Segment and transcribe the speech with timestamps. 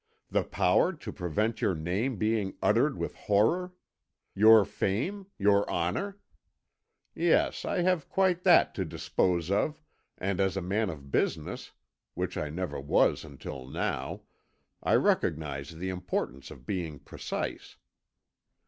[0.31, 3.73] The power to prevent your name being uttered with horror?
[4.33, 6.17] Your fame your honour?
[7.13, 9.79] Yes, I have quite that to dispose of,
[10.17, 11.73] and as a man of business,
[12.15, 14.21] which I never was until now,
[14.81, 17.77] I recognise the importance of being precise.